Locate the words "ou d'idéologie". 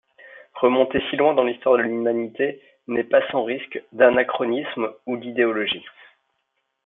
5.05-5.85